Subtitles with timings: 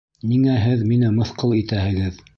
[0.29, 2.23] Ниңә һеҙ мине мыҫҡыл итәһегеҙ?